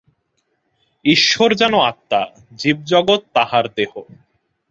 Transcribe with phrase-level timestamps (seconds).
[1.05, 2.21] ঈশ্বর যেন আত্মা,
[2.57, 3.91] জীব-জগৎ তাঁহার দেহ।